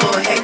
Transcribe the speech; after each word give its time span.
your. 0.00 0.37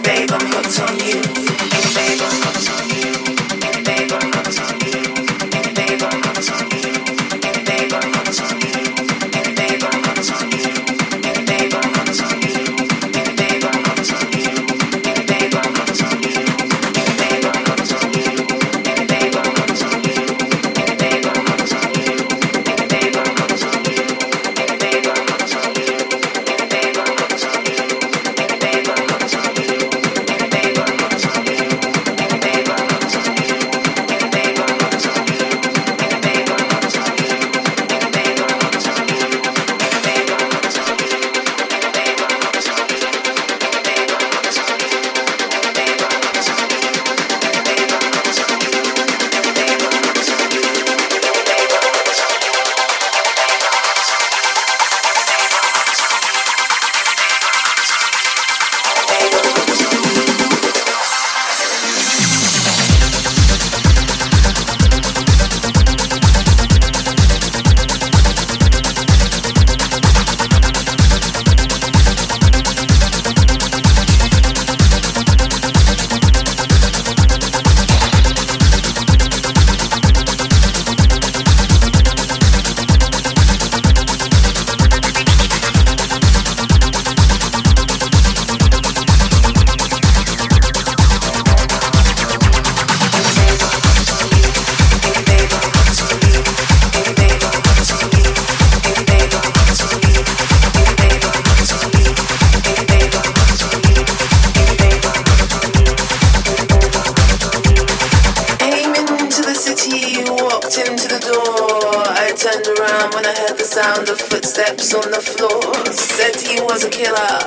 the 114.05 114.17
footsteps 114.17 114.93
on 114.95 115.11
the 115.11 115.21
floor. 115.21 115.73
Said 115.93 116.37
he 116.37 116.61
was 116.61 116.85
a 116.85 116.91
killer. 116.91 117.39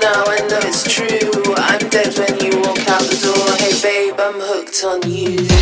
Now 0.00 0.24
I 0.26 0.38
know 0.48 0.60
it's 0.62 0.82
true. 0.82 1.54
I'm 1.56 1.88
dead 1.90 2.12
when 2.18 2.34
you 2.40 2.58
walk 2.60 2.88
out 2.88 3.02
the 3.02 3.18
door. 3.22 3.56
Hey 3.58 3.74
babe, 3.82 4.18
I'm 4.18 4.40
hooked 4.40 4.82
on 4.84 5.10
you. 5.10 5.53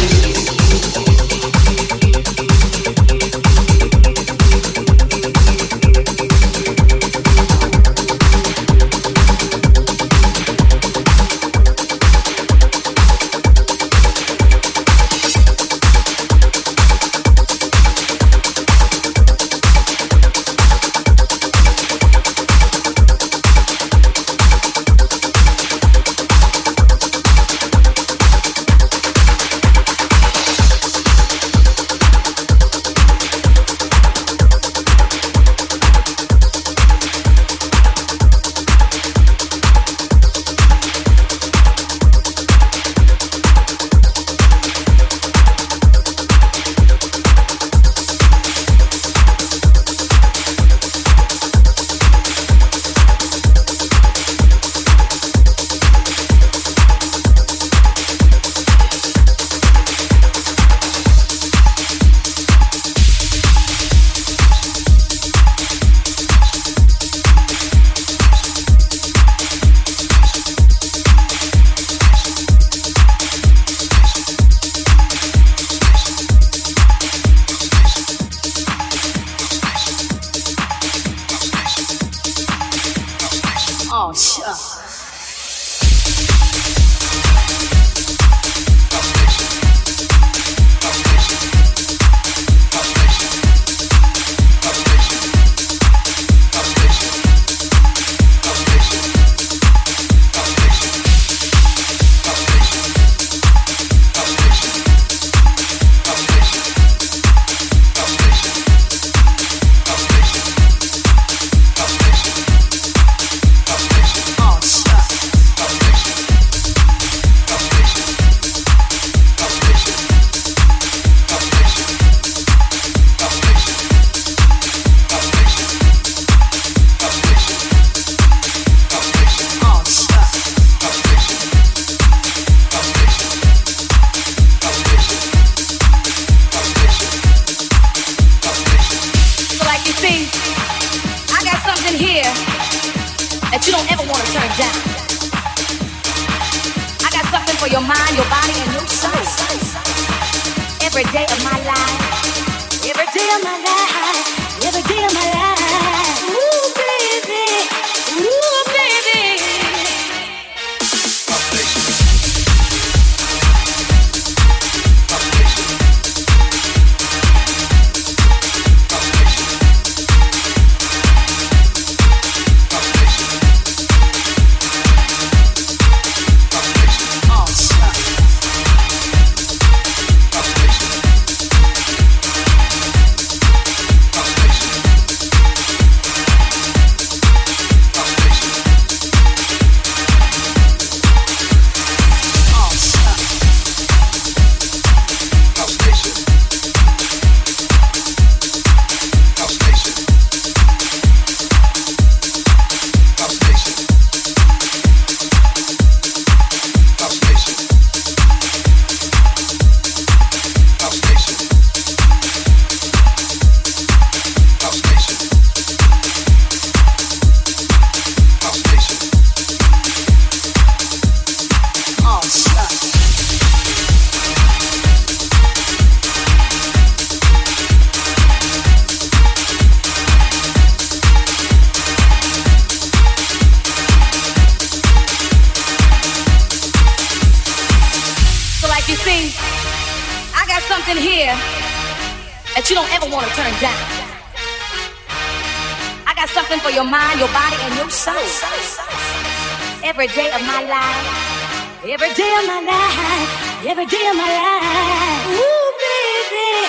Every 250.03 250.16
day 250.16 250.30
of 250.34 250.42
my 250.42 250.64
life, 250.64 251.84
every 251.84 252.12
day 252.14 252.34
of 252.34 252.44
my 252.44 252.61
life, 252.61 253.66
every 253.68 253.86
day 253.86 254.05
of 254.11 254.16
my 254.16 254.26
life. 254.26 255.30
Ooh, 255.30 255.72
baby, 255.78 256.66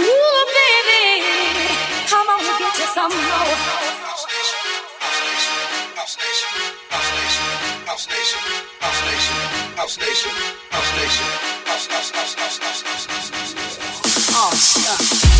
ooh, 0.00 0.46
baby, 0.56 1.28
come 2.08 2.26
on 2.30 2.40
get 2.40 2.78
you 2.78 2.86
some 2.94 3.12
more. 3.12 3.52
Oh, 14.32 14.54
shucks. 14.56 15.39